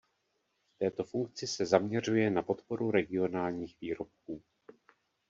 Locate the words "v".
0.69-0.77